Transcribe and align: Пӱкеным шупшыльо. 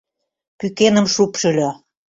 Пӱкеным 0.59 1.07
шупшыльо. 1.13 1.69